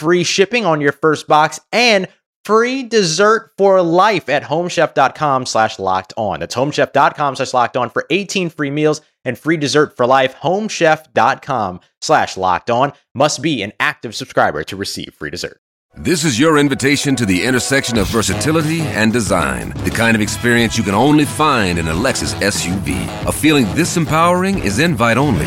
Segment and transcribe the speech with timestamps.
[0.00, 2.08] free shipping on your first box and
[2.44, 6.40] free dessert for life at homechef.com slash locked on.
[6.40, 10.34] That's homechef.com slash locked on for 18 free meals and free dessert for life.
[10.36, 15.60] Homechef.com slash locked on must be an active subscriber to receive free dessert.
[15.96, 19.70] This is your invitation to the intersection of versatility and design.
[19.84, 23.26] The kind of experience you can only find in a Lexus SUV.
[23.26, 25.46] A feeling this empowering is invite only.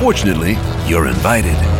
[0.00, 0.56] Fortunately,
[0.88, 1.79] you're invited.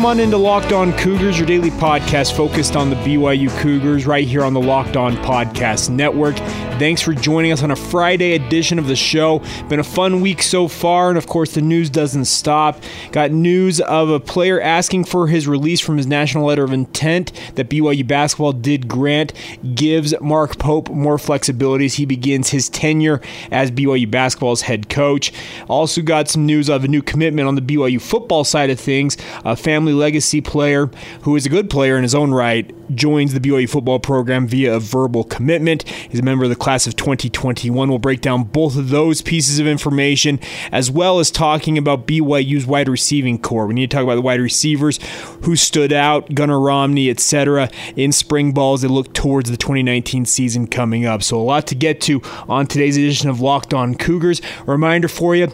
[0.00, 4.26] Welcome on into Locked On Cougars, your daily podcast focused on the BYU Cougars, right
[4.26, 6.36] here on the Locked On Podcast Network.
[6.80, 9.42] Thanks for joining us on a Friday edition of the show.
[9.68, 12.82] Been a fun week so far, and of course, the news doesn't stop.
[13.12, 17.32] Got news of a player asking for his release from his national letter of intent
[17.56, 19.34] that BYU basketball did grant,
[19.74, 25.34] gives Mark Pope more flexibility as he begins his tenure as BYU basketball's head coach.
[25.68, 29.18] Also, got some news of a new commitment on the BYU football side of things.
[29.44, 30.86] A family legacy player
[31.24, 34.76] who is a good player in his own right joins the BYU football program via
[34.76, 35.88] a verbal commitment.
[35.88, 37.88] He's a member of the class of 2021.
[37.88, 40.38] We'll break down both of those pieces of information
[40.72, 43.66] as well as talking about BYU's wide receiving corps.
[43.66, 44.98] We need to talk about the wide receivers
[45.42, 50.66] who stood out, Gunner Romney, etc., in spring balls They look towards the 2019 season
[50.66, 51.22] coming up.
[51.22, 54.40] So a lot to get to on today's edition of Locked On Cougars.
[54.60, 55.52] A reminder for you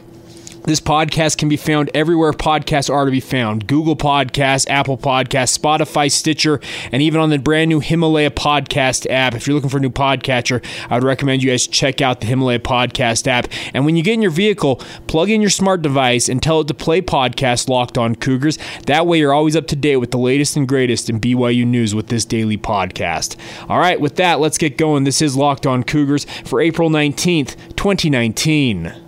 [0.66, 5.56] this podcast can be found everywhere podcasts are to be found Google Podcasts, Apple Podcasts,
[5.56, 6.60] Spotify, Stitcher,
[6.93, 9.34] and even on the brand new Himalaya Podcast app.
[9.34, 12.27] If you're looking for a new podcatcher, I would recommend you guys check out the
[12.27, 13.47] Himalaya Podcast app.
[13.72, 16.69] And when you get in your vehicle, plug in your smart device and tell it
[16.69, 18.59] to play podcast Locked On Cougars.
[18.87, 21.94] That way, you're always up to date with the latest and greatest in BYU news
[21.94, 23.37] with this daily podcast.
[23.69, 25.04] All right, with that, let's get going.
[25.04, 29.06] This is Locked On Cougars for April 19th, 2019.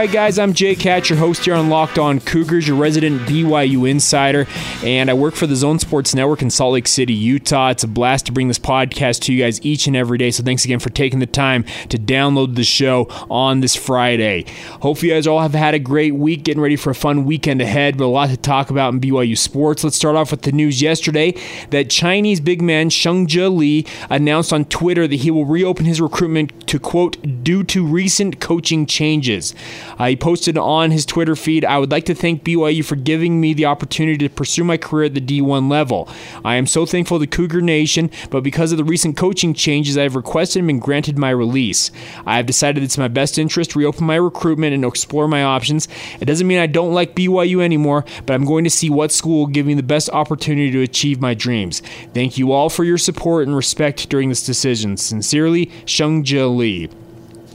[0.00, 3.86] Right, guys, I'm Jake Hatch, your host here on Locked On Cougars, your resident BYU
[3.86, 4.46] insider,
[4.82, 7.68] and I work for the Zone Sports Network in Salt Lake City, Utah.
[7.68, 10.30] It's a blast to bring this podcast to you guys each and every day.
[10.30, 14.46] So thanks again for taking the time to download the show on this Friday.
[14.80, 17.60] Hope you guys all have had a great week, getting ready for a fun weekend
[17.60, 19.84] ahead, but a lot to talk about in BYU sports.
[19.84, 21.34] Let's start off with the news yesterday
[21.72, 26.66] that Chinese big man Shengzhe Li announced on Twitter that he will reopen his recruitment
[26.68, 29.54] to quote due to recent coaching changes.
[30.00, 33.38] Uh, he posted on his Twitter feed, I would like to thank BYU for giving
[33.38, 36.08] me the opportunity to pursue my career at the D1 level.
[36.42, 40.04] I am so thankful to Cougar Nation, but because of the recent coaching changes, I
[40.04, 41.90] have requested and been granted my release.
[42.24, 45.86] I have decided it's my best interest to reopen my recruitment and explore my options.
[46.18, 49.40] It doesn't mean I don't like BYU anymore, but I'm going to see what school
[49.40, 51.82] will give me the best opportunity to achieve my dreams.
[52.14, 54.96] Thank you all for your support and respect during this decision.
[54.96, 56.88] Sincerely, Shengzhe Li.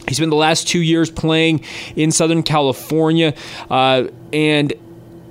[0.07, 1.63] He spent the last two years playing
[1.95, 3.33] in Southern California,
[3.69, 4.73] uh, and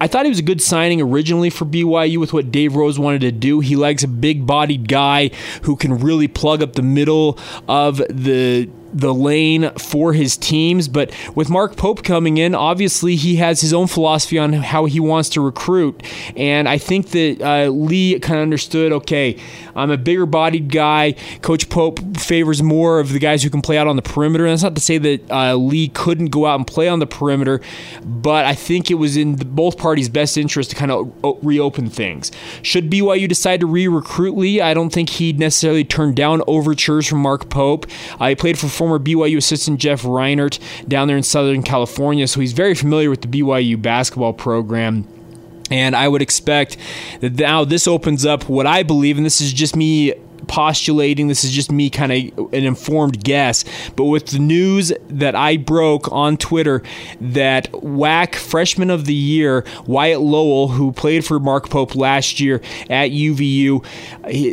[0.00, 3.22] I thought he was a good signing originally for BYU with what Dave Rose wanted
[3.22, 3.60] to do.
[3.60, 5.30] He likes a big bodied guy
[5.62, 7.38] who can really plug up the middle
[7.68, 10.88] of the the lane for his teams.
[10.88, 15.00] But with Mark Pope coming in, obviously he has his own philosophy on how he
[15.00, 16.02] wants to recruit.
[16.36, 19.36] And I think that uh, Li kind of understood okay,
[19.74, 21.14] I'm a bigger bodied guy.
[21.42, 24.44] Coach Pope favors more of the guys who can play out on the perimeter.
[24.46, 27.06] And that's not to say that uh, Li couldn't go out and play on the
[27.06, 27.60] perimeter,
[28.04, 31.12] but I think it was in both parties' best interest to kind of
[31.42, 32.30] reopen things.
[32.62, 37.06] Should BYU decide to re recruit Li, I don't think he'd necessarily turn down overtures
[37.06, 37.86] from Mark Pope.
[38.20, 42.38] Uh, he played for former BYU assistant Jeff Reinert down there in Southern California, so
[42.40, 45.08] he's very familiar with the BYU basketball program.
[45.70, 46.76] And I would expect
[47.20, 50.12] that now this opens up what I believe, and this is just me
[50.44, 51.28] postulating.
[51.28, 53.64] This is just me kind of an informed guess.
[53.96, 56.82] But with the news that I broke on Twitter
[57.20, 62.60] that WAC Freshman of the Year, Wyatt Lowell, who played for Mark Pope last year
[62.90, 63.84] at UVU,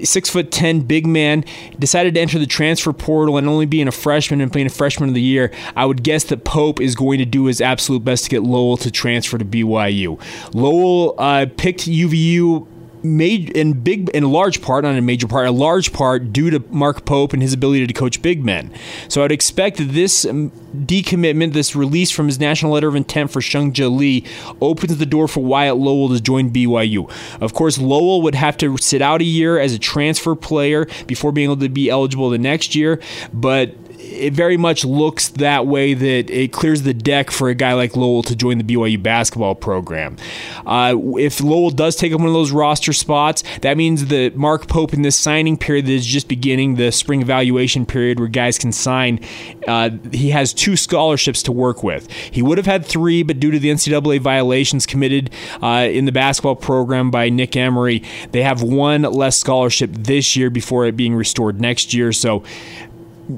[0.05, 1.43] six foot ten big man,
[1.79, 5.09] decided to enter the transfer portal and only being a freshman and being a freshman
[5.09, 8.25] of the year, I would guess that Pope is going to do his absolute best
[8.25, 10.21] to get Lowell to transfer to BYU.
[10.53, 12.67] Lowell uh, picked UVU
[13.03, 16.59] made in big in large part, not a major part, a large part due to
[16.69, 18.74] Mark Pope and his ability to coach big men.
[19.07, 23.42] So I'd expect this um, decommitment, this release from his national letter of intent for
[23.42, 24.25] Shengzhe Li,
[24.62, 27.12] opens the door for Wyatt Lowell to join BYU.
[27.42, 31.31] Of course, Lowell would have to sit out a year as a transfer player before
[31.31, 33.00] being able to be eligible the next year,
[33.33, 33.75] but
[34.12, 37.96] it very much looks that way that it clears the deck for a guy like
[37.96, 40.18] Lowell to join the BYU basketball program.
[40.66, 44.68] Uh, if Lowell does take up one of those roster spots, that means that Mark
[44.68, 48.58] Pope in this signing period that is just beginning, the spring evaluation period where guys
[48.58, 49.19] can sign,
[49.68, 52.12] uh, he has two scholarships to work with.
[52.12, 55.31] He would have had three, but due to the NCAA violations committed
[55.62, 60.50] uh, in the basketball program by Nick Emery, they have one less scholarship this year
[60.50, 62.12] before it being restored next year.
[62.12, 62.44] So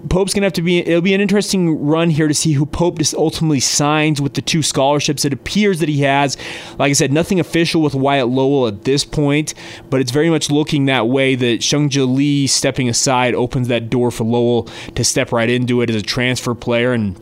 [0.09, 0.79] Pope's gonna have to be.
[0.79, 4.41] It'll be an interesting run here to see who Pope just ultimately signs with the
[4.41, 5.25] two scholarships.
[5.25, 6.37] It appears that he has,
[6.79, 9.53] like I said, nothing official with Wyatt Lowell at this point,
[9.89, 11.35] but it's very much looking that way.
[11.35, 14.63] That Shengzhe Li stepping aside opens that door for Lowell
[14.95, 17.15] to step right into it as a transfer player and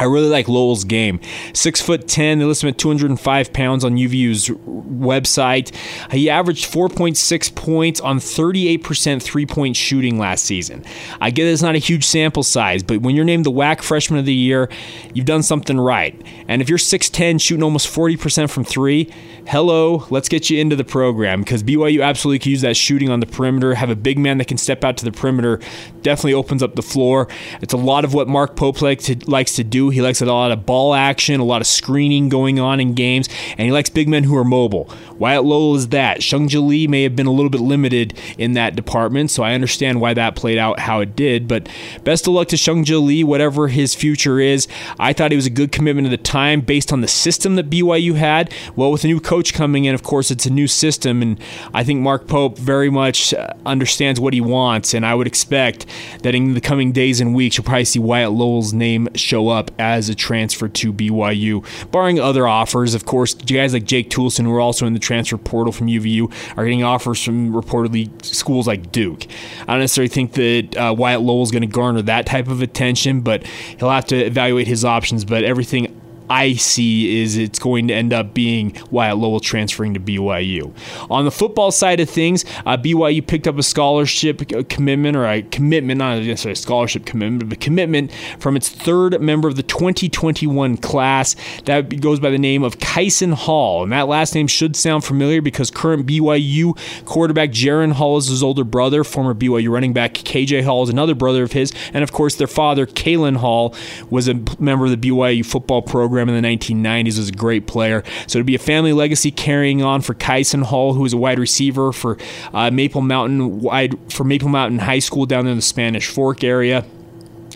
[0.00, 1.20] I really like Lowell's game.
[1.52, 5.74] Six foot ten, they list him at 205 pounds on UVU's website.
[6.10, 10.84] He averaged 4.6 points on 38% three point shooting last season.
[11.20, 14.18] I get it's not a huge sample size, but when you're named the WAC Freshman
[14.18, 14.70] of the Year,
[15.12, 16.18] you've done something right.
[16.48, 19.12] And if you're 6'10, shooting almost 40% from three,
[19.46, 23.20] hello, let's get you into the program because BYU absolutely could use that shooting on
[23.20, 23.74] the perimeter.
[23.74, 25.60] Have a big man that can step out to the perimeter,
[26.00, 27.28] definitely opens up the floor.
[27.60, 30.66] It's a lot of what Mark Pope likes to, to he likes a lot of
[30.66, 34.24] ball action, a lot of screening going on in games, and he likes big men
[34.24, 34.90] who are mobile.
[35.18, 36.20] Wyatt Lowell is that.
[36.20, 40.00] Shengzhe Li may have been a little bit limited in that department, so I understand
[40.00, 41.46] why that played out how it did.
[41.46, 41.68] But
[42.04, 44.66] best of luck to Shengzhe Li, whatever his future is.
[44.98, 47.68] I thought it was a good commitment at the time based on the system that
[47.68, 48.52] BYU had.
[48.76, 51.38] Well, with a new coach coming in, of course, it's a new system, and
[51.74, 55.86] I think Mark Pope very much uh, understands what he wants, and I would expect
[56.22, 59.70] that in the coming days and weeks, you'll probably see Wyatt Lowell's name show up
[59.80, 62.94] as a transfer to BYU, barring other offers.
[62.94, 66.32] Of course, guys like Jake Toolson, who are also in the transfer portal from UVU,
[66.56, 69.26] are getting offers from reportedly schools like Duke.
[69.62, 72.62] I don't necessarily think that uh, Wyatt Lowell is going to garner that type of
[72.62, 73.46] attention, but
[73.78, 75.24] he'll have to evaluate his options.
[75.24, 75.99] But everything
[76.30, 80.72] I see is it's going to end up being Wyatt Lowell transferring to BYU.
[81.10, 85.42] On the football side of things, uh, BYU picked up a scholarship commitment or a
[85.42, 89.64] commitment, not necessarily a scholarship commitment, but a commitment from its third member of the
[89.64, 91.34] 2021 class.
[91.64, 93.82] That goes by the name of Kyson Hall.
[93.82, 98.44] And that last name should sound familiar because current BYU quarterback Jaren Hall is his
[98.44, 99.02] older brother.
[99.02, 101.72] Former BYU running back KJ Hall is another brother of his.
[101.92, 103.74] And of course, their father, Kalin Hall,
[104.10, 107.66] was a member of the BYU football program program in the 1990s, was a great
[107.66, 108.02] player.
[108.26, 111.38] So it'd be a family legacy carrying on for Kyson Hall, who was a wide
[111.38, 112.18] receiver for
[112.52, 116.44] uh, Maple Mountain wide for Maple Mountain High School down there in the Spanish Fork
[116.44, 116.84] area.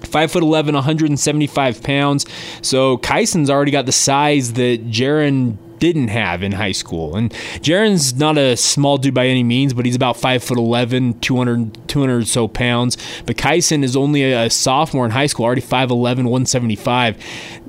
[0.02, 2.26] Five foot eleven, 175 pounds.
[2.62, 7.16] So Kyson's already got the size that Jaren didn't have in high school.
[7.16, 7.30] And
[7.60, 11.88] Jaren's not a small dude by any means, but he's about 5 foot 11, 200,
[11.88, 12.96] 200 or so pounds.
[13.26, 17.18] But Kyson is only a sophomore in high school, already 5'11, 175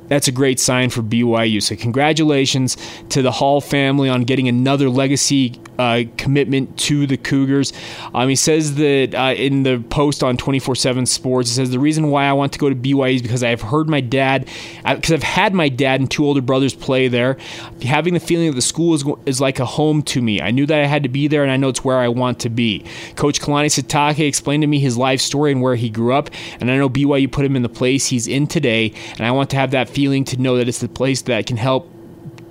[0.08, 1.62] that's a great sign for BYU.
[1.62, 2.78] So, congratulations
[3.10, 7.74] to the Hall family on getting another legacy uh, commitment to the Cougars.
[8.14, 11.80] Um, he says that uh, in the post on 24 7 Sports, he says, The
[11.80, 14.50] reason why I want to go to BYU is because I've heard my dad,
[14.86, 17.38] because I've had my dad and two older brothers play there.
[17.82, 20.42] Having the feeling that the school is, is like a home to me.
[20.42, 22.40] I knew that I had to be there, and I know it's where I want
[22.42, 22.86] to be.
[23.16, 26.30] Coach Kalani Sitake explained to me his life story and where he grew up,
[26.60, 29.50] and I know BYU put him in the place he's in today, and I want
[29.52, 31.90] to have that feeling to know that it's the place that can help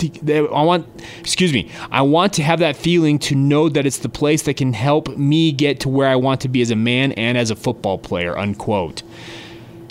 [0.03, 0.87] I want,
[1.21, 4.55] excuse me, I want to have that feeling to know that it's the place that
[4.55, 7.51] can help me get to where I want to be as a man and as
[7.51, 9.03] a football player, unquote.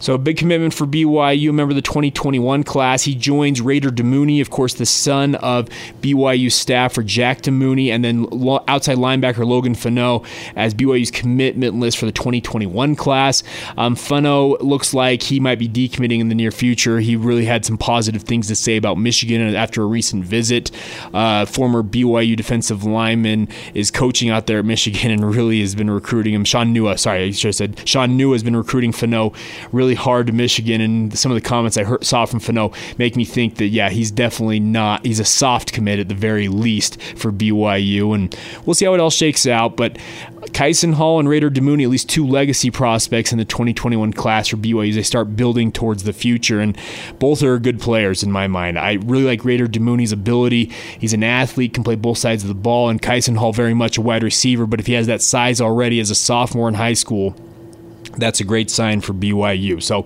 [0.03, 1.47] So a big commitment for BYU.
[1.47, 3.03] Remember the 2021 class.
[3.03, 5.69] He joins Raider Damuni, of course, the son of
[6.01, 8.27] BYU staffer Jack Damuni, and then
[8.67, 10.25] outside linebacker Logan Fano
[10.57, 13.43] as BYU's commitment list for the 2021 class.
[13.77, 16.99] Um, Fano looks like he might be decommitting in the near future.
[16.99, 20.69] He really had some positive things to say about Michigan after a recent visit.
[21.13, 25.89] Uh, former BYU defensive lineman is coaching out there at Michigan and really has been
[25.89, 26.43] recruiting him.
[26.43, 29.31] Shaun Nua, sorry, I should have said Shaun Nua has been recruiting Fano
[29.71, 32.71] really really hard to Michigan, and some of the comments I heard, saw from Fano
[32.97, 35.05] make me think that yeah, he's definitely not.
[35.05, 38.35] He's a soft commit at the very least for BYU, and
[38.65, 39.77] we'll see how it all shakes out.
[39.77, 39.97] But
[40.53, 44.57] Kyson Hall and Raider Damuni, at least two legacy prospects in the 2021 class for
[44.57, 46.59] BYU as they start building towards the future.
[46.59, 46.77] And
[47.19, 48.79] both are good players in my mind.
[48.79, 50.65] I really like Raider Damuni's ability.
[50.99, 53.97] He's an athlete, can play both sides of the ball, and Kyson Hall very much
[53.97, 54.65] a wide receiver.
[54.65, 57.35] But if he has that size already as a sophomore in high school,
[58.17, 59.81] that's a great sign for BYU.
[59.81, 60.05] So,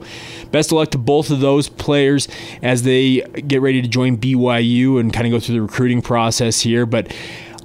[0.52, 2.28] best of luck to both of those players
[2.62, 6.62] as they get ready to join BYU and kind of go through the recruiting process
[6.62, 6.86] here.
[6.86, 7.14] But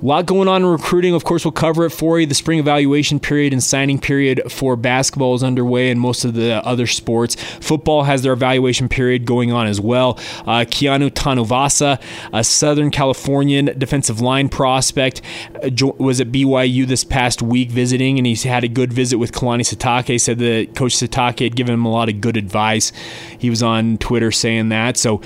[0.02, 1.14] a lot going on in recruiting.
[1.14, 2.26] Of course, we'll cover it for you.
[2.26, 6.64] The spring evaluation period and signing period for basketball is underway, and most of the
[6.66, 7.36] other sports.
[7.60, 10.18] Football has their evaluation period going on as well.
[10.40, 15.22] Uh, Keanu Tanuvasa, a Southern Californian defensive line prospect,
[15.98, 19.62] was at BYU this past week visiting, and he's had a good visit with Kalani
[19.62, 20.20] Sitake.
[20.20, 22.92] Said that Coach Sitake had given him a lot of good advice.
[23.38, 24.96] He was on Twitter saying that.
[24.96, 25.20] So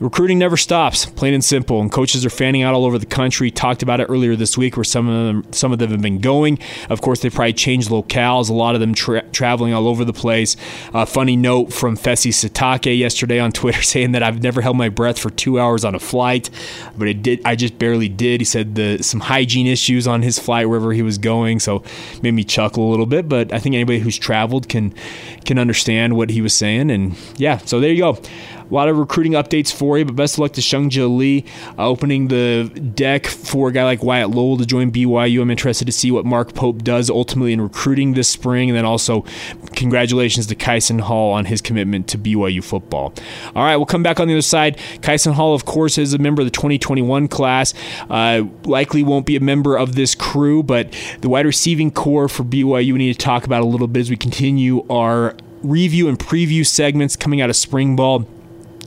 [0.00, 1.80] recruiting never stops, plain and simple.
[1.80, 3.50] And coaches are fanning out all over the country.
[3.50, 6.20] Talked about it earlier this week, where some of them some of them have been
[6.20, 6.58] going.
[6.90, 8.50] Of course, they probably changed locales.
[8.50, 10.56] A lot of them tra- traveling all over the place.
[10.92, 14.88] A funny note from Fesi Sitake yesterday on Twitter saying that I've never held my
[14.88, 16.50] breath for two hours on a flight,
[16.96, 17.40] but it did.
[17.44, 18.40] I just barely did.
[18.40, 21.82] He said the some hygiene issues on his flight wherever he was going, so
[22.22, 23.28] made me chuckle a little bit.
[23.28, 24.94] But I think anybody who's traveled can
[25.44, 26.90] can understand what he was saying.
[26.90, 28.18] And yeah, so there you go.
[28.68, 31.44] A lot of recruiting updates for you, but best of luck to Shengzhe Li
[31.78, 35.42] uh, opening the deck for a guy like Wyatt Lowell to join BYU.
[35.42, 38.84] I'm interested to see what Mark Pope does ultimately in recruiting this spring, and then
[38.84, 39.24] also
[39.76, 43.14] congratulations to Kyson Hall on his commitment to BYU football.
[43.54, 44.78] All right, we'll come back on the other side.
[45.00, 47.72] Kyson Hall, of course, is a member of the 2021 class.
[48.10, 52.42] Uh, likely won't be a member of this crew, but the wide receiving corps for
[52.42, 56.18] BYU we need to talk about a little bit as we continue our review and
[56.18, 58.26] preview segments coming out of spring ball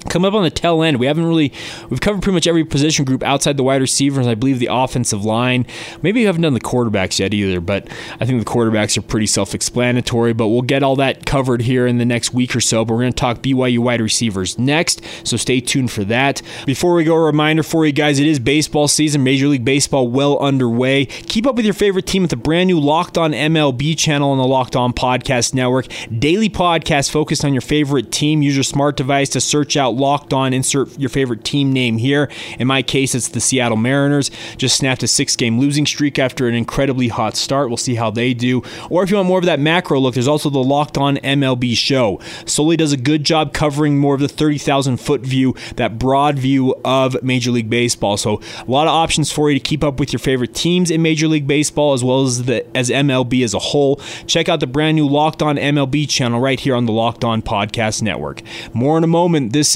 [0.09, 0.99] come up on the tail end.
[0.99, 1.51] We haven't really
[1.89, 4.27] we've covered pretty much every position group outside the wide receivers.
[4.27, 5.65] I believe the offensive line.
[6.01, 7.87] Maybe we haven't done the quarterbacks yet either, but
[8.19, 10.33] I think the quarterbacks are pretty self-explanatory.
[10.33, 12.85] But we'll get all that covered here in the next week or so.
[12.85, 16.41] But we're going to talk BYU wide receivers next, so stay tuned for that.
[16.65, 19.23] Before we go, a reminder for you guys: it is baseball season.
[19.23, 21.05] Major League Baseball well underway.
[21.05, 24.37] Keep up with your favorite team at the brand new Locked On MLB channel on
[24.37, 25.87] the Locked On Podcast Network.
[26.17, 28.41] Daily podcast focused on your favorite team.
[28.41, 32.29] Use your smart device to search out locked on, insert your favorite team name here.
[32.57, 34.31] In my case, it's the Seattle Mariners.
[34.57, 37.69] Just snapped a six game losing streak after an incredibly hot start.
[37.69, 38.61] We'll see how they do.
[38.89, 41.75] Or if you want more of that macro look, there's also the Locked On MLB
[41.75, 42.19] show.
[42.45, 46.75] Sully does a good job covering more of the 30,000 foot view, that broad view
[46.85, 48.17] of Major League Baseball.
[48.17, 51.01] So a lot of options for you to keep up with your favorite teams in
[51.01, 53.97] Major League Baseball as well as the as MLB as a whole.
[54.27, 57.41] Check out the brand new Locked On MLB channel right here on the Locked On
[57.41, 58.41] Podcast Network.
[58.73, 59.53] More in a moment.
[59.53, 59.75] This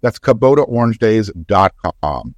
[0.00, 2.34] that's KubotaOrangeDays.com.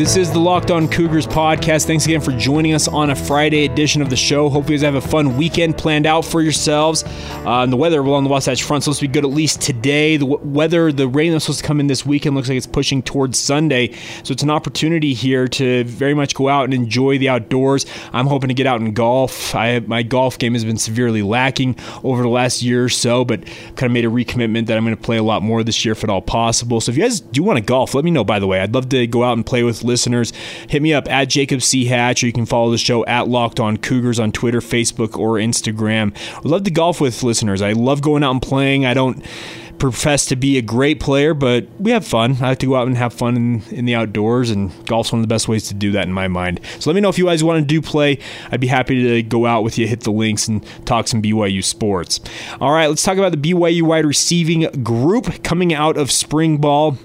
[0.00, 1.86] This is the Locked On Cougars podcast.
[1.86, 4.48] Thanks again for joining us on a Friday edition of the show.
[4.48, 7.04] Hope you guys have a fun weekend planned out for yourselves.
[7.44, 10.16] Uh, the weather along the Wasatch Front supposed to be good at least today.
[10.16, 12.66] The w- weather, the rain that's supposed to come in this weekend looks like it's
[12.66, 13.92] pushing towards Sunday.
[14.22, 17.84] So it's an opportunity here to very much go out and enjoy the outdoors.
[18.14, 19.54] I'm hoping to get out and golf.
[19.54, 23.44] I, my golf game has been severely lacking over the last year or so, but
[23.44, 25.92] kind of made a recommitment that I'm going to play a lot more this year
[25.92, 26.80] if at all possible.
[26.80, 28.60] So if you guys do want to golf, let me know, by the way.
[28.60, 30.32] I'd love to go out and play with listeners,
[30.68, 31.84] hit me up at Jacob C.
[31.84, 35.34] Hatch, or you can follow the show at Locked On Cougars on Twitter, Facebook, or
[35.34, 36.16] Instagram.
[36.38, 37.60] I'd love to golf with listeners.
[37.60, 38.86] I love going out and playing.
[38.86, 39.24] I don't
[39.80, 42.36] profess to be a great player, but we have fun.
[42.40, 45.20] I like to go out and have fun in, in the outdoors, and golf's one
[45.20, 46.60] of the best ways to do that in my mind.
[46.78, 48.18] So let me know if you guys want to do play.
[48.52, 51.64] I'd be happy to go out with you, hit the links, and talk some BYU
[51.64, 52.20] sports.
[52.60, 56.98] All right, let's talk about the BYU wide receiving group coming out of spring ball.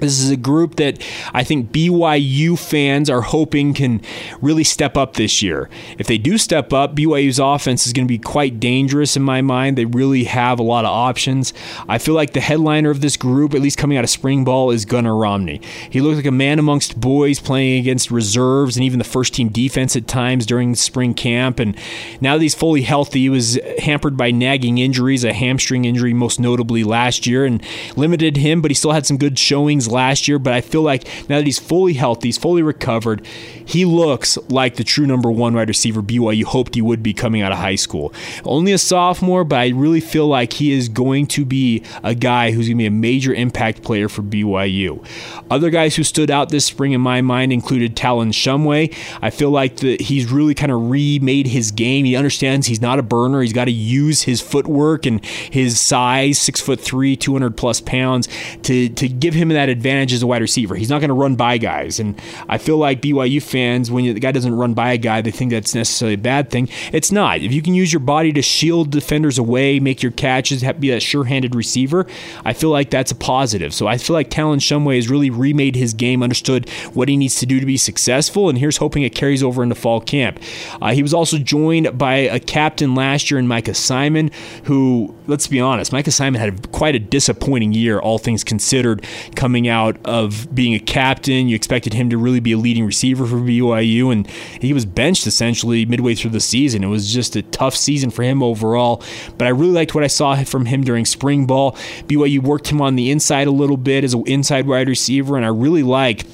[0.00, 1.02] This is a group that
[1.32, 4.00] I think BYU fans are hoping can
[4.40, 5.68] really step up this year.
[5.98, 9.42] If they do step up, BYU's offense is going to be quite dangerous in my
[9.42, 9.76] mind.
[9.76, 11.52] They really have a lot of options.
[11.88, 14.70] I feel like the headliner of this group, at least coming out of spring ball,
[14.70, 15.60] is Gunner Romney.
[15.90, 19.48] He looks like a man amongst boys playing against reserves and even the first team
[19.48, 21.60] defense at times during spring camp.
[21.60, 21.76] And
[22.20, 26.40] now that he's fully healthy, he was hampered by nagging injuries, a hamstring injury most
[26.40, 27.62] notably last year, and
[27.96, 31.04] limited him, but he still had some good showings last year, but I feel like
[31.28, 33.26] now that he's fully healthy, he's fully recovered,
[33.64, 37.42] he looks like the true number one wide receiver BYU hoped he would be coming
[37.42, 38.12] out of high school.
[38.44, 42.50] Only a sophomore, but I really feel like he is going to be a guy
[42.50, 45.04] who's going to be a major impact player for BYU.
[45.50, 48.94] Other guys who stood out this spring in my mind included Talon Shumway.
[49.22, 52.04] I feel like the, he's really kind of remade his game.
[52.04, 53.42] He understands he's not a burner.
[53.42, 58.28] He's got to use his footwork and his size, six foot three, 200 plus pounds,
[58.62, 60.74] to, to give him that advantage as a wide receiver.
[60.74, 62.00] He's not going to run by guys.
[62.00, 65.30] And I feel like BYU fans, when the guy doesn't run by a guy, they
[65.30, 66.68] think that's necessarily a bad thing.
[66.92, 67.40] It's not.
[67.40, 71.00] If you can use your body to shield defenders away, make your catches, be a
[71.00, 72.06] sure handed receiver,
[72.44, 73.74] I feel like that's a positive.
[73.74, 77.36] So I feel like Talon Shumway has really remade his game, understood what he needs
[77.36, 80.40] to do to be successful, and here's hoping it carries over into fall camp.
[80.80, 84.30] Uh, he was also joined by a captain last year in Micah Simon,
[84.64, 89.68] who, let's be honest, Micah Simon had quite a disappointing year, all things considered, coming
[89.70, 91.48] of being a captain.
[91.48, 94.26] You expected him to really be a leading receiver for BYU, and
[94.60, 96.84] he was benched essentially midway through the season.
[96.84, 99.02] It was just a tough season for him overall.
[99.38, 101.72] But I really liked what I saw from him during spring ball.
[102.06, 105.44] BYU worked him on the inside a little bit as an inside wide receiver, and
[105.44, 106.24] I really like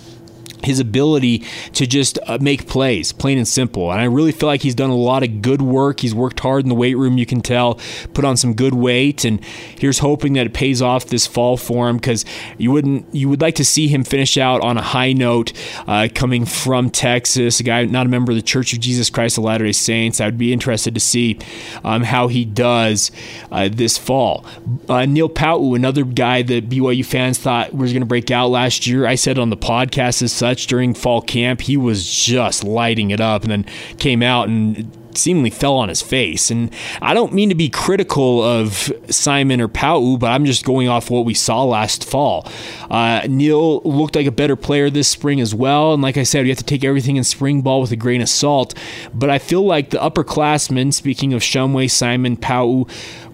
[0.62, 3.90] his ability to just uh, make plays, plain and simple.
[3.92, 6.00] And I really feel like he's done a lot of good work.
[6.00, 7.78] He's worked hard in the weight room, you can tell,
[8.14, 9.24] put on some good weight.
[9.24, 12.24] And here's hoping that it pays off this fall for him because
[12.58, 15.52] you wouldn't you would like to see him finish out on a high note
[15.86, 19.38] uh, coming from Texas, a guy not a member of the Church of Jesus Christ
[19.38, 20.20] of Latter day Saints.
[20.20, 21.38] I would be interested to see
[21.84, 23.10] um, how he does
[23.50, 24.44] uh, this fall.
[24.88, 28.86] Uh, Neil Pau'u, another guy that BYU fans thought was going to break out last
[28.86, 29.06] year.
[29.06, 33.20] I said on the podcast as such during fall camp, he was just lighting it
[33.20, 33.66] up and then
[33.98, 36.50] came out and seemingly fell on his face.
[36.50, 40.88] And I don't mean to be critical of Simon or Pau, but I'm just going
[40.88, 42.46] off what we saw last fall.
[42.90, 45.94] Uh, Neil looked like a better player this spring as well.
[45.94, 48.20] And like I said, you have to take everything in spring ball with a grain
[48.20, 48.74] of salt.
[49.12, 52.88] But I feel like the upperclassmen, speaking of Shumway, Simon, Pau'u,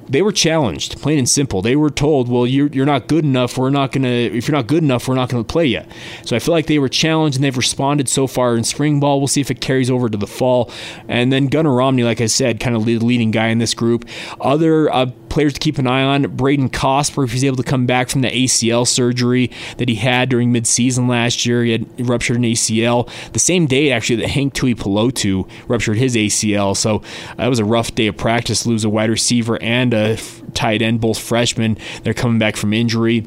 [0.08, 1.62] they were challenged, plain and simple.
[1.62, 3.56] They were told, "Well, you're you're not good enough.
[3.58, 4.08] We're not gonna.
[4.08, 5.82] If you're not good enough, we're not gonna play you."
[6.24, 9.20] So I feel like they were challenged and they've responded so far in spring ball.
[9.20, 10.70] We'll see if it carries over to the fall.
[11.08, 14.04] And then Gunner Romney, like I said, kind of the leading guy in this group.
[14.40, 17.86] Other uh, players to keep an eye on: Braden Cosper, if he's able to come
[17.86, 21.64] back from the ACL surgery that he had during midseason last year.
[21.64, 26.76] He had ruptured an ACL the same day actually that Hank Tuipulotu ruptured his ACL.
[26.76, 27.02] So
[27.36, 28.66] that was a rough day of practice.
[28.66, 30.18] Lose a wide receiver and a
[30.54, 31.78] tight end, both freshmen.
[32.02, 33.26] They're coming back from injury.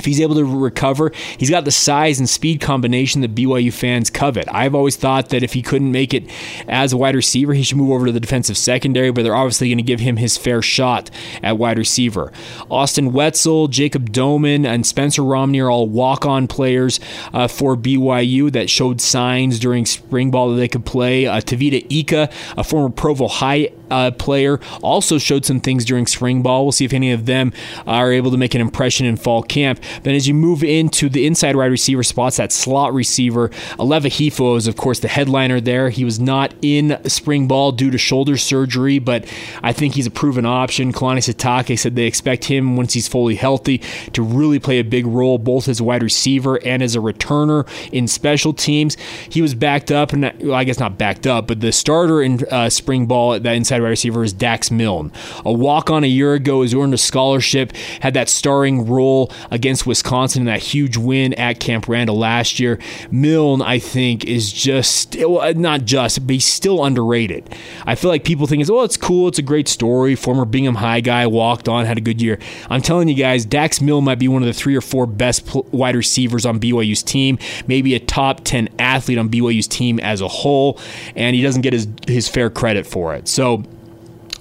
[0.00, 4.08] If he's able to recover, he's got the size and speed combination that BYU fans
[4.08, 4.48] covet.
[4.50, 6.24] I've always thought that if he couldn't make it
[6.66, 9.68] as a wide receiver, he should move over to the defensive secondary, but they're obviously
[9.68, 11.10] going to give him his fair shot
[11.42, 12.32] at wide receiver.
[12.70, 16.98] Austin Wetzel, Jacob Domann, and Spencer Romney are all walk on players
[17.34, 21.26] uh, for BYU that showed signs during spring ball that they could play.
[21.26, 26.42] Uh, Tavita Ika, a former Provo High uh, player, also showed some things during spring
[26.42, 26.64] ball.
[26.64, 27.52] We'll see if any of them
[27.86, 29.80] are able to make an impression in fall camp.
[30.02, 33.48] Then as you move into the inside wide receiver spots, that slot receiver,
[33.78, 35.90] Aleva Hifo is, of course, the headliner there.
[35.90, 39.26] He was not in spring ball due to shoulder surgery, but
[39.62, 40.92] I think he's a proven option.
[40.92, 43.78] Kalani Sitake said they expect him, once he's fully healthy,
[44.12, 47.68] to really play a big role both as a wide receiver and as a returner
[47.92, 48.96] in special teams.
[49.28, 52.44] He was backed up, and well, I guess not backed up, but the starter in
[52.50, 55.12] uh, spring ball at that inside wide receiver is Dax Milne.
[55.44, 59.86] A walk on a year ago, has earned a scholarship, had that starring role against
[59.86, 62.78] Wisconsin in that huge win at Camp Randall last year.
[63.10, 67.54] Milne, I think, is just, well, uh, not just, but he's still underrated.
[67.86, 70.14] I feel like people think, oh, it's cool, it's a great story.
[70.14, 72.38] Former Bingham High guy walked on, had a good year.
[72.68, 75.54] I'm telling you guys, Dax Milne might be one of the three or four best
[75.72, 80.28] wide receivers on BYU's team, maybe a top 10 athlete on BYU's team as a
[80.28, 80.78] whole,
[81.16, 83.28] and he doesn't get his, his fair credit for it.
[83.28, 83.64] So,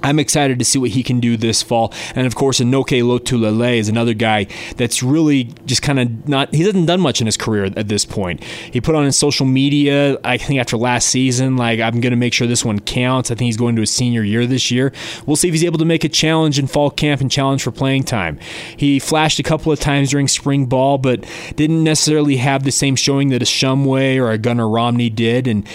[0.02, 1.94] I'm excited to see what he can do this fall.
[2.16, 6.64] And of course, Enoke Lotulelei is another guy that's really just kind of not, he
[6.64, 8.44] hasn't done much in his career at this point.
[8.44, 12.18] He put on his social media, I think after last season, like, I'm going to
[12.18, 13.32] make sure this one counts.
[13.32, 14.94] I think he's going to his senior year this year.
[15.26, 17.72] We'll see if he's able to make a challenge in fall camp and challenge for
[17.72, 18.40] playing time.
[18.78, 22.96] He flashed a couple of times during spring ball, but didn't necessarily have the same
[22.96, 25.48] showing that a Shumway or a Gunner Romney did.
[25.48, 25.68] And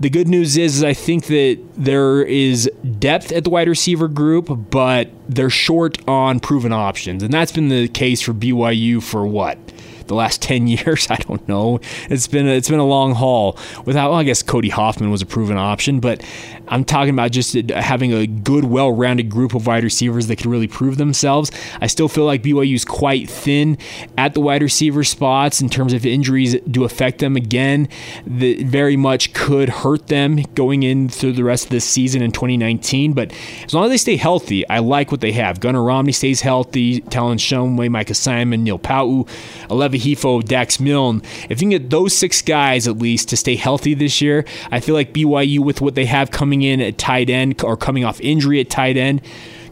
[0.00, 4.08] the good news is, is I think that there is depth at the wide receiver
[4.08, 7.22] group, but they're short on proven options.
[7.22, 9.58] And that's been the case for BYU for what?
[10.06, 11.08] the last 10 years.
[11.10, 11.80] I don't know.
[12.08, 13.58] It's been a, it's been a long haul.
[13.84, 16.24] Without, well, I guess Cody Hoffman was a proven option, but
[16.68, 20.68] I'm talking about just having a good, well-rounded group of wide receivers that could really
[20.68, 21.50] prove themselves.
[21.80, 23.78] I still feel like BYU is quite thin
[24.18, 27.88] at the wide receiver spots in terms of injuries do affect them again.
[28.26, 32.32] That very much could hurt them going in through the rest of this season in
[32.32, 33.12] 2019.
[33.12, 33.32] But
[33.64, 35.60] as long as they stay healthy, I like what they have.
[35.60, 37.00] Gunner Romney stays healthy.
[37.00, 39.26] Talon Shumway, Micah Simon, Neil Pau'u,
[39.68, 41.22] Aleva Hifo, Dax Milne.
[41.48, 44.80] If you can get those six guys at least to stay healthy this year, I
[44.80, 48.20] feel like BYU with what they have coming in at tight end or coming off
[48.20, 49.20] injury at tight end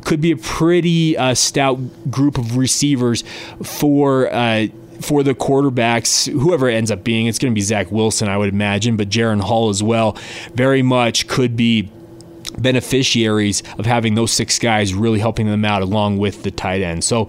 [0.05, 1.79] could be a pretty uh, stout
[2.11, 3.25] group of receivers
[3.62, 4.33] for.
[4.33, 4.66] Uh,
[5.01, 8.38] for the quarterbacks, whoever it ends up being, it's going to be Zach Wilson, I
[8.38, 10.16] would imagine, but Jaren Hall as well,
[10.55, 11.90] very much could be
[12.57, 17.05] beneficiaries of having those six guys really helping them out along with the tight end.
[17.05, 17.29] So,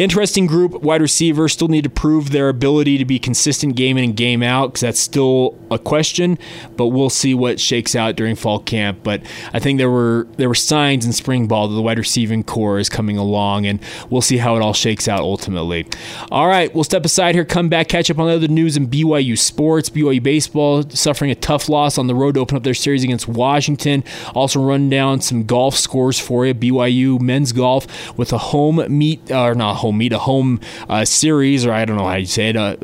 [0.00, 4.04] Interesting group, wide receivers still need to prove their ability to be consistent game in
[4.04, 6.38] and game out because that's still a question.
[6.78, 9.00] But we'll see what shakes out during fall camp.
[9.02, 9.20] But
[9.52, 12.78] I think there were there were signs in spring ball that the wide receiving corps
[12.78, 15.86] is coming along, and we'll see how it all shakes out ultimately.
[16.30, 18.88] All right, we'll step aside here, come back, catch up on the other news in
[18.88, 19.90] BYU sports.
[19.90, 23.28] BYU baseball suffering a tough loss on the road to open up their series against
[23.28, 24.02] Washington.
[24.34, 26.54] Also run down some golf scores for you.
[26.54, 31.66] BYU men's golf with a home meet or not home meet, a home uh, series,
[31.66, 32.76] or I don't know how you say it, a,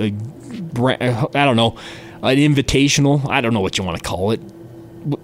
[0.79, 1.77] I don't know,
[2.23, 3.29] an invitational.
[3.29, 4.41] I don't know what you want to call it.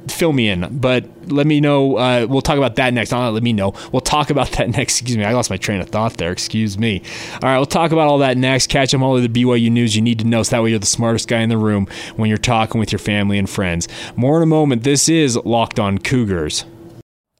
[0.07, 1.97] Fill me in, but let me know.
[1.97, 3.11] Uh, we'll talk about that next.
[3.11, 3.75] Not let me know.
[3.90, 5.01] We'll talk about that next.
[5.01, 6.31] Excuse me, I lost my train of thought there.
[6.31, 7.03] Excuse me.
[7.35, 8.68] All right, we'll talk about all that next.
[8.68, 10.79] Catch up all of the BYU news you need to know, so that way you're
[10.79, 13.88] the smartest guy in the room when you're talking with your family and friends.
[14.14, 14.85] More in a moment.
[14.85, 16.64] This is Locked On Cougars.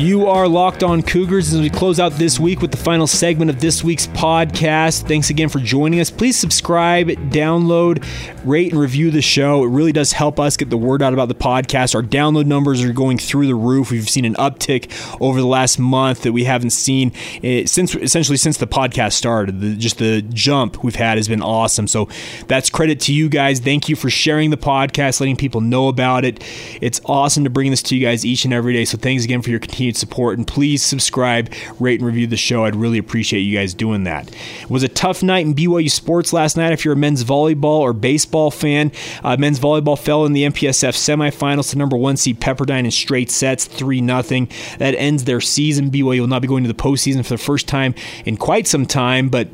[0.00, 3.50] You are locked on Cougars as we close out this week with the final segment
[3.50, 5.06] of this week's podcast.
[5.06, 6.10] Thanks again for joining us.
[6.10, 8.02] Please subscribe, download,
[8.42, 9.62] rate, and review the show.
[9.62, 11.94] It really does help us get the word out about the podcast.
[11.94, 13.90] Our download numbers are going through the roof.
[13.90, 18.38] We've seen an uptick over the last month that we haven't seen eh, since essentially
[18.38, 19.60] since the podcast started.
[19.60, 21.86] The, just the jump we've had has been awesome.
[21.86, 22.08] So
[22.46, 23.60] that's credit to you guys.
[23.60, 26.42] Thank you for sharing the podcast, letting people know about it.
[26.80, 28.86] It's awesome to bring this to you guys each and every day.
[28.86, 30.38] So thanks again for your continued continued support.
[30.38, 32.64] And please subscribe, rate, and review the show.
[32.64, 34.30] I'd really appreciate you guys doing that.
[34.62, 36.72] It was a tough night in BYU sports last night.
[36.72, 38.92] If you're a men's volleyball or baseball fan,
[39.24, 43.30] uh, men's volleyball fell in the MPSF semifinals to number one seed Pepperdine in straight
[43.30, 44.46] sets, 3 0.
[44.78, 45.90] That ends their season.
[45.90, 48.86] BYU will not be going to the postseason for the first time in quite some
[48.86, 49.48] time, but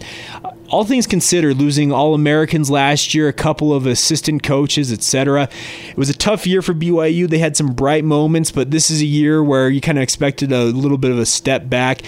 [0.68, 5.48] all things considered, losing all Americans last year, a couple of assistant coaches, etc.
[5.88, 7.28] It was a tough year for BYU.
[7.28, 10.52] They had some bright moments, but this is a year where you kind of expected
[10.52, 12.02] a little bit of a step back.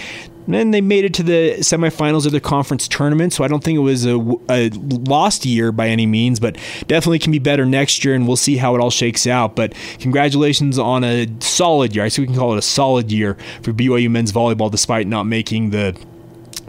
[0.51, 3.75] And they made it to the semifinals of the conference tournament, so I don't think
[3.75, 4.17] it was a,
[4.49, 6.55] a, lost year by any means, but
[6.87, 9.55] definitely can be better next year, and we'll see how it all shakes out.
[9.55, 12.03] But congratulations on a solid year.
[12.03, 15.25] I guess we can call it a solid year for BYU men's volleyball, despite not
[15.25, 15.95] making the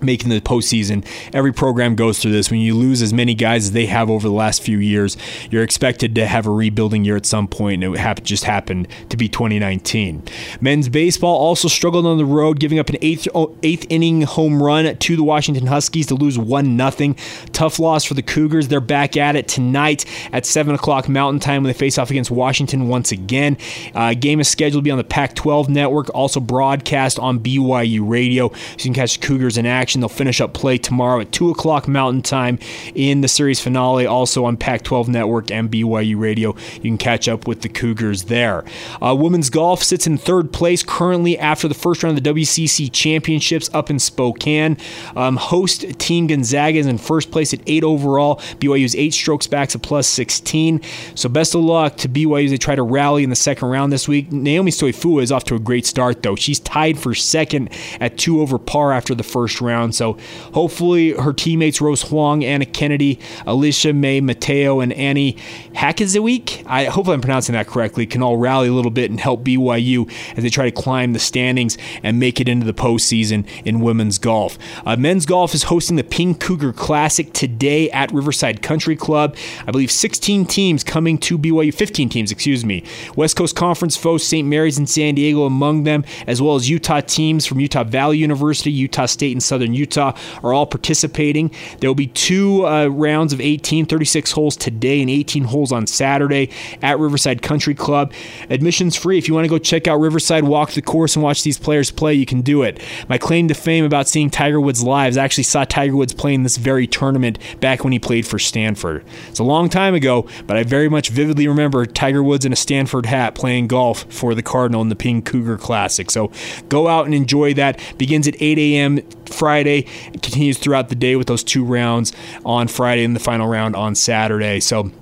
[0.03, 1.07] making the postseason.
[1.33, 2.51] Every program goes through this.
[2.51, 5.17] When you lose as many guys as they have over the last few years,
[5.51, 9.17] you're expected to have a rebuilding year at some point, and it just happened to
[9.17, 10.23] be 2019.
[10.61, 13.29] Men's baseball also struggled on the road, giving up an eighth
[13.63, 17.15] eighth inning home run to the Washington Huskies to lose one nothing.
[17.53, 18.69] Tough loss for the Cougars.
[18.69, 22.31] They're back at it tonight at seven o'clock Mountain Time when they face off against
[22.31, 23.57] Washington once again.
[23.95, 28.49] Uh, game is scheduled to be on the Pac-12 network, also broadcast on BYU Radio.
[28.51, 30.01] So you can catch the Cougars in action action.
[30.01, 32.61] They'll finish up play tomorrow at 2 o'clock Mountain Time
[32.95, 36.55] in the series finale, also on Pac 12 Network and BYU Radio.
[36.75, 38.65] You can catch up with the Cougars there.
[39.03, 42.93] Uh, women's golf sits in third place currently after the first round of the WCC
[42.93, 44.77] Championships up in Spokane.
[45.17, 48.37] Um, host Team Gonzaga is in first place at 8 overall.
[48.61, 50.81] BYU's 8 strokes back to plus 16.
[51.17, 53.93] So best of luck to BYU as they try to rally in the second round
[53.93, 54.31] this week.
[54.31, 56.37] Naomi Soifua is off to a great start, though.
[56.37, 59.80] She's tied for second at 2 over par after the first round.
[59.93, 60.19] So
[60.53, 65.37] hopefully her teammates Rose Huang, Anna Kennedy, Alicia May Mateo, and Annie
[65.75, 69.45] Hakazaweek, I hopefully I'm pronouncing that correctly, can all rally a little bit and help
[69.45, 73.81] BYU as they try to climb the standings and make it into the postseason in
[73.81, 74.59] women's golf.
[74.85, 79.37] Uh, men's golf is hosting the Pink Cougar Classic today at Riverside Country Club.
[79.67, 82.85] I believe 16 teams coming to BYU, 15 teams, excuse me.
[83.17, 84.47] West Coast Conference foes St.
[84.47, 88.71] Mary's and San Diego among them, as well as Utah teams from Utah Valley University,
[88.71, 91.51] Utah State, and Southern Utah are all participating.
[91.79, 95.87] There will be two uh, rounds of 18, 36 holes today and 18 holes on
[95.87, 96.51] Saturday
[96.83, 98.13] at Riverside Country Club.
[98.49, 99.19] Admissions free.
[99.19, 101.91] If you want to go check out Riverside, walk the course, and watch these players
[101.91, 102.83] play, you can do it.
[103.09, 106.15] My claim to fame about seeing Tiger Woods live is I actually saw Tiger Woods
[106.15, 109.05] playing this very tournament back when he played for Stanford.
[109.29, 112.57] It's a long time ago, but I very much vividly remember Tiger Woods in a
[112.57, 116.11] Stanford hat playing golf for the Cardinal in the Pink Cougar Classic.
[116.11, 116.31] So
[116.69, 117.81] go out and enjoy that.
[117.99, 119.01] Begins at 8 a.m.
[119.41, 119.87] Friday.
[120.13, 122.13] It continues throughout the day with those two rounds
[122.45, 124.61] on Friday and the final round on Saturday.
[124.61, 124.93] So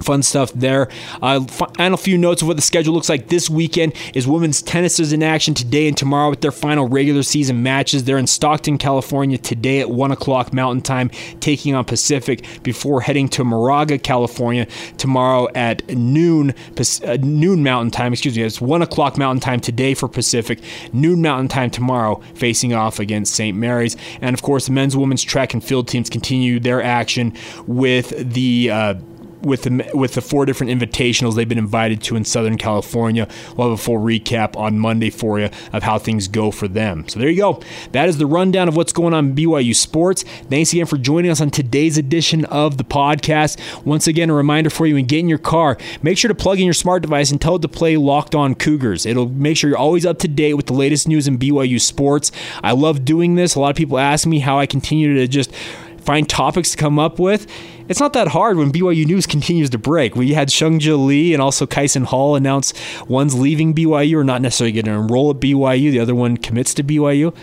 [0.00, 0.88] Fun stuff there.
[1.20, 5.00] Uh, final few notes of what the schedule looks like this weekend is women's tennis
[5.00, 8.04] is in action today and tomorrow with their final regular season matches.
[8.04, 13.28] They're in Stockton, California today at 1 o'clock Mountain Time, taking on Pacific before heading
[13.30, 18.12] to Moraga, California tomorrow at noon, uh, noon Mountain Time.
[18.12, 20.60] Excuse me, it's 1 o'clock Mountain Time today for Pacific,
[20.92, 23.56] noon Mountain Time tomorrow, facing off against St.
[23.56, 23.96] Mary's.
[24.20, 27.34] And of course, the men's, women's track and field teams continue their action
[27.66, 28.94] with the uh,
[29.42, 33.28] with the with the four different invitationals they've been invited to in Southern California.
[33.56, 37.08] We'll have a full recap on Monday for you of how things go for them.
[37.08, 37.62] So there you go.
[37.92, 40.24] That is the rundown of what's going on in BYU sports.
[40.48, 43.58] Thanks again for joining us on today's edition of the podcast.
[43.84, 46.58] Once again, a reminder for you: when get in your car, make sure to plug
[46.58, 49.06] in your smart device and tell it to play Locked On Cougars.
[49.06, 52.32] It'll make sure you're always up to date with the latest news in BYU sports.
[52.62, 53.54] I love doing this.
[53.54, 55.52] A lot of people ask me how I continue to just
[56.00, 57.46] find topics to come up with
[57.88, 60.14] it's not that hard when BYU news continues to break.
[60.14, 62.74] We had Shengzhe Li and also Kyson Hall announce
[63.08, 65.90] one's leaving BYU or not necessarily going to enroll at BYU.
[65.90, 67.34] The other one commits to BYU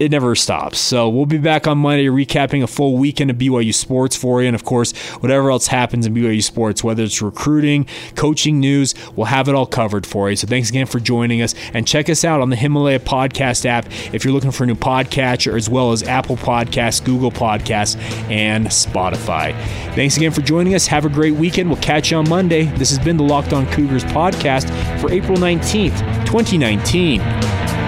[0.00, 0.78] it never stops.
[0.78, 4.48] So we'll be back on Monday recapping a full weekend of BYU sports for you.
[4.48, 9.26] And of course, whatever else happens in BYU sports, whether it's recruiting, coaching news, we'll
[9.26, 10.36] have it all covered for you.
[10.36, 11.54] So thanks again for joining us.
[11.74, 14.74] And check us out on the Himalaya Podcast app if you're looking for a new
[14.74, 17.96] podcatcher, as well as Apple Podcasts, Google Podcasts,
[18.30, 19.54] and Spotify.
[19.94, 20.86] Thanks again for joining us.
[20.86, 21.68] Have a great weekend.
[21.68, 22.64] We'll catch you on Monday.
[22.76, 24.68] This has been the Locked On Cougars podcast
[25.00, 27.87] for April 19th, 2019.